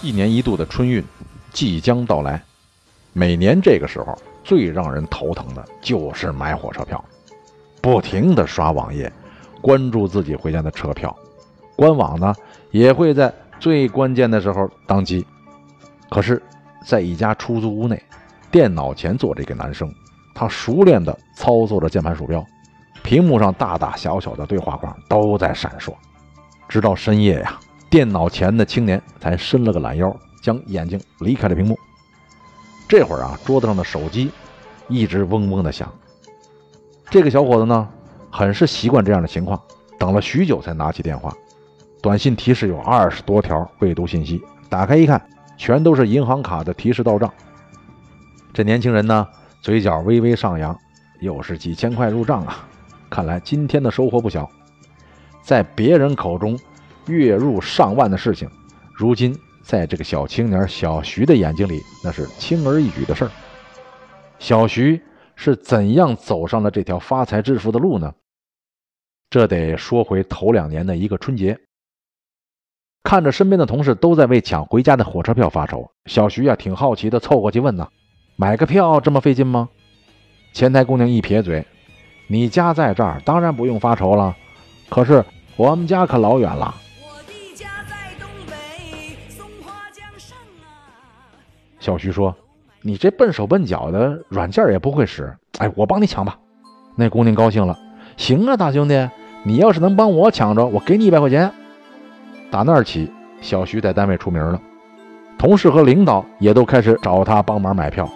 [0.00, 1.04] 一年一度的春运
[1.52, 2.42] 即将到来，
[3.12, 7.04] 每年这个时候最让人头疼的就是买火车票，
[7.82, 9.12] 不停的刷网页，
[9.60, 11.14] 关注自己回家的车票，
[11.74, 12.34] 官网呢
[12.70, 15.26] 也会在最关键的时候当机。
[16.08, 16.40] 可是，
[16.86, 18.00] 在一家出租屋内，
[18.50, 19.92] 电脑前坐着一个男生。
[20.32, 22.46] 他熟练地操作着键盘鼠标，
[23.02, 25.92] 屏幕上大大小小的对话框都在闪烁。
[26.68, 27.58] 直到深夜呀，
[27.90, 31.78] 电脑前的青年才伸了个懒腰，将眼睛离开了屏幕。
[32.88, 34.30] 这会儿啊，桌子上的手机
[34.88, 35.92] 一直嗡嗡地响。
[37.10, 37.88] 这个小伙子呢，
[38.30, 39.60] 很是习惯这样的情况，
[39.98, 41.32] 等了许久才拿起电话。
[42.02, 45.20] 短信提示有二十多条未读信息，打开一看，
[45.56, 47.32] 全都是银行卡的提示到账。
[48.52, 49.26] 这年轻人呢？
[49.60, 50.78] 嘴角微微上扬，
[51.20, 52.68] 又是几千块入账啊！
[53.10, 54.48] 看来今天的收获不小。
[55.42, 56.56] 在别人口中
[57.08, 58.48] 月入上万的事情，
[58.94, 63.30] 如今在这个小青年小徐的眼睛里，那是轻而易举的事儿。
[64.38, 65.00] 小徐
[65.34, 68.14] 是怎样走上了这条发财致富的路呢？
[69.30, 71.58] 这得说回头两年的一个春节，
[73.02, 77.88] 看着身边的同事都在为抢回家的火车票发愁，小徐呀挺好奇的凑过去问呢。
[78.36, 79.68] 买个票这么费劲吗？
[80.54, 81.66] 前台姑娘一撇嘴
[82.26, 84.34] ：“你家在这儿，当然不用发愁了。
[84.88, 85.22] 可是
[85.56, 86.74] 我们家可老远了。”
[91.88, 92.36] 小徐说
[92.84, 95.34] ：“你这笨手笨脚的，软件也不会使。
[95.58, 96.38] 哎，我帮你抢吧。”
[96.94, 97.78] 那姑娘高兴了
[98.18, 99.08] ：“行啊，大兄弟，
[99.42, 101.50] 你要是能帮我抢着，我给你一百块钱。”
[102.52, 103.10] 打那儿起，
[103.40, 104.60] 小徐在单位出名了，
[105.38, 108.06] 同事和领导也都开始找他帮忙买票。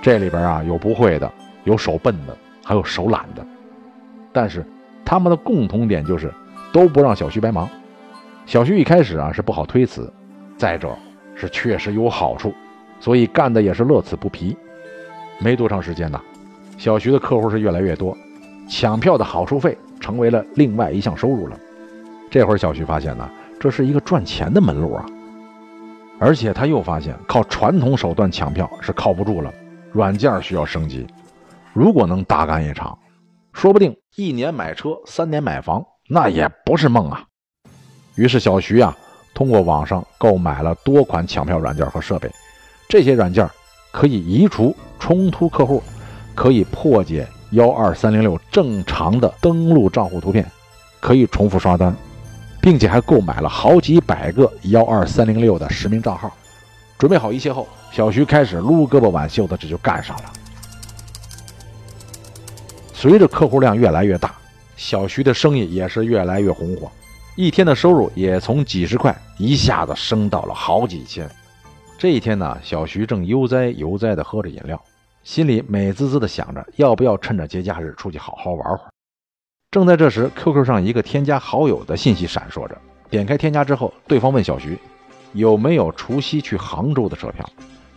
[0.00, 1.28] 这里边啊，有不会的，
[1.64, 3.44] 有手笨的，还有手懒的，
[4.32, 4.64] 但是
[5.04, 6.32] 他们的共同点就是
[6.72, 7.68] 都不让小徐白忙。
[8.46, 10.08] 小徐一开始啊是不好推辞，
[10.56, 10.96] 再者
[11.34, 12.54] 是确实有好处，
[13.00, 14.56] 所以干的也是乐此不疲。
[15.38, 16.20] 没多长时间呐，
[16.76, 18.16] 小徐的客户是越来越多，
[18.68, 21.58] 抢票的好处费成为了另外一项收入了。
[22.30, 23.28] 这会儿小徐发现呢，
[23.60, 25.06] 这是一个赚钱的门路啊，
[26.18, 29.52] 而且他又发现靠传统手段抢票是靠不住了。
[29.92, 31.06] 软件需要升级，
[31.72, 32.98] 如果能大干一场，
[33.54, 37.24] 说不定一年买车，三年买房，那也不是梦啊。
[38.16, 38.94] 于是小徐啊，
[39.34, 42.30] 通过网上购买了多款抢票软件和设备，
[42.88, 43.48] 这些软件
[43.92, 45.82] 可以移除冲突客户，
[46.34, 50.50] 可以破解幺二三零六正常的登录账户图片，
[50.98, 51.94] 可以重复刷单，
[52.62, 56.34] 并且还购买了好几百个幺二三零六的实名账号。
[56.98, 60.32] 准备好一切后，小徐开始撸胳膊挽袖子，这就干上了。
[62.94, 64.34] 随着客户量越来越大，
[64.76, 66.90] 小徐的生意也是越来越红火，
[67.36, 71.28] 一天的收入也从几十块一下子升到了好几千。
[71.98, 74.80] 这一天呢，小徐正悠哉悠哉地喝着饮料，
[75.24, 78.90] 心里美滋滋地想着要不要趁着节假日出去好好玩会儿。
[79.72, 82.78] 正在这时，QQ 上一个添加好友的信息闪烁着，
[83.10, 84.78] 点开添加之后，对方问小徐。
[85.32, 87.44] 有没有除夕去杭州的车票？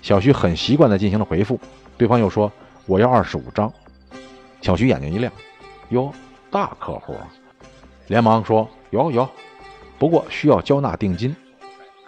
[0.01, 1.59] 小徐很习惯地进行了回复。
[1.95, 2.51] 对方又说
[2.87, 3.71] ：“我要二十五张。”
[4.61, 5.31] 小徐眼睛一亮
[5.89, 6.11] ：“哟，
[6.49, 7.29] 大客户啊！”
[8.09, 9.29] 连忙说：“有有，
[9.99, 11.35] 不过需要交纳定金。”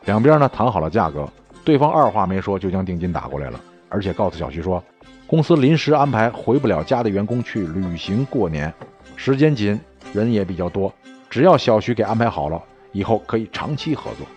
[0.06, 1.30] 两边呢谈好了价格，
[1.64, 3.60] 对方二话没说就将定金打过来了，
[3.90, 4.84] 而且告诉小徐说
[5.26, 8.74] ：“公司临时安排回不了家的员工去旅行过年，
[9.16, 9.80] 时间紧，
[10.14, 10.94] 人也比较多，
[11.30, 14.28] 只要小徐给安排好了，以后可以长期合作。”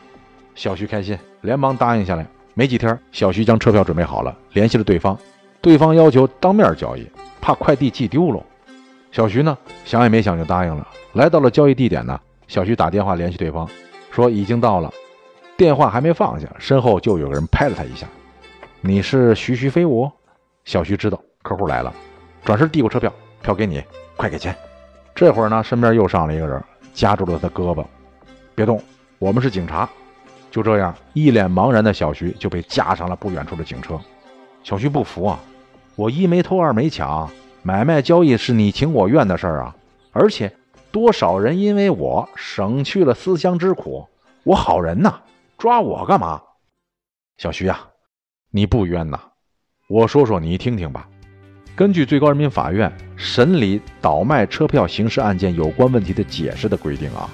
[0.55, 2.27] 小徐开心，连忙答应下来。
[2.55, 5.19] 没几天，小徐将车票准备好了，联系了对方。
[5.61, 7.07] 对方要求当面交易，
[7.41, 8.43] 怕快递寄丢了。
[9.11, 10.87] 小徐呢，想也没想就答应了。
[11.15, 13.69] 来到了交易地点呢，小徐打电话联系对方，
[14.11, 14.91] 说已经到了。
[15.57, 18.07] 电话还没放下，身后就有个人拍了他一下
[18.83, 20.11] ：“你是徐徐飞舞？”
[20.67, 21.93] 小徐知道客户来了，
[22.45, 23.83] 转身递过车票：“票给你，
[24.17, 24.55] 快给钱。”
[25.15, 26.63] 这会儿呢，身边又上了一个人，
[26.93, 27.83] 夹住了他胳膊
[28.55, 28.83] ：“别动，
[29.19, 29.89] 我们是警察。”
[30.51, 33.99] 就这样，一脸茫然的小徐就被架上了不远处的警车。
[34.63, 35.39] 小徐不服啊！
[35.95, 37.31] 我一没偷，二没抢，
[37.63, 39.77] 买卖交易是你情我愿的事儿啊！
[40.13, 40.53] 而且
[40.91, 44.07] 多少人因为我省去了思乡之苦，
[44.45, 45.21] 我好人呐！
[45.59, 46.43] 抓我干嘛？
[47.39, 47.81] 小徐呀，
[48.51, 49.19] 你不冤呐！
[49.89, 51.09] 我说说你听听吧。
[51.75, 57.31] 根据最高人民法院审理倒卖车票刑事案件有关问题的解释的规定啊，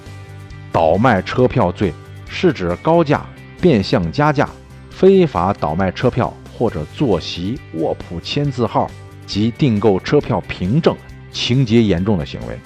[0.70, 1.92] 倒卖车票罪
[2.28, 3.26] 是指高价
[3.60, 4.48] 变相加价、
[4.90, 8.88] 非法倒卖车票或者坐席、卧铺签字号
[9.26, 10.96] 及订购车票凭证
[11.32, 12.58] 情节严重的行为。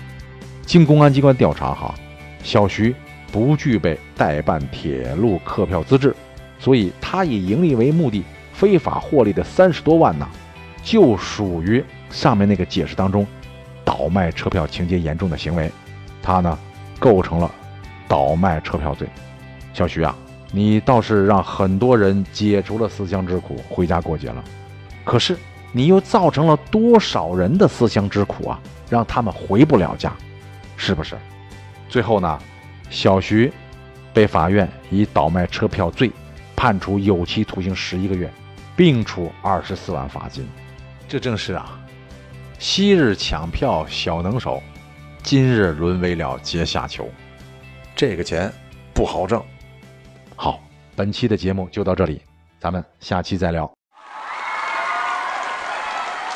[0.66, 1.94] 经公安机关调查，哈，
[2.42, 2.94] 小徐
[3.36, 6.16] 不具备代办铁路客票资质，
[6.58, 10.26] 所以他以盈利为目的非法获利的三十多万呢。
[10.82, 13.26] 就属于上面那个解释当中，
[13.84, 15.70] 倒卖车票情节严重的行为，
[16.22, 16.58] 他呢
[16.98, 17.54] 构成了
[18.08, 19.06] 倒卖车票罪。
[19.74, 20.16] 小徐啊，
[20.50, 24.42] 你倒是让很多人解除了思乡之苦，回家过节了，
[25.04, 25.36] 可是
[25.72, 28.58] 你又造成了多少人的思乡之苦啊？
[28.88, 30.10] 让他们回不了家，
[30.78, 31.18] 是不是？
[31.90, 32.38] 最后呢，
[32.90, 33.52] 小徐
[34.12, 36.10] 被法院以倒卖车票罪
[36.54, 38.32] 判处有期徒刑十一个月，
[38.74, 40.48] 并处二十四万罚金。
[41.08, 41.78] 这正是啊，
[42.58, 44.62] 昔日抢票小能手，
[45.22, 47.08] 今日沦为了阶下囚。
[47.94, 48.52] 这个钱
[48.94, 49.42] 不好挣。
[50.34, 50.60] 好，
[50.94, 52.22] 本期的节目就到这里，
[52.58, 53.70] 咱们下期再聊。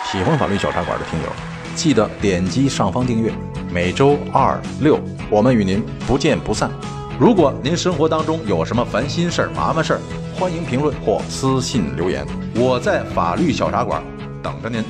[0.04, 1.28] 喜欢法律小茶馆的听友，
[1.74, 3.49] 记得点击上方订阅。
[3.72, 4.98] 每周二六，
[5.30, 6.70] 我们与您不见不散。
[7.18, 10.00] 如果您生活当中有什么烦心事儿、麻烦事儿，
[10.34, 12.26] 欢迎评论或私信留言。
[12.56, 14.02] 我在法律小茶馆。
[14.42, 14.82] 等着您。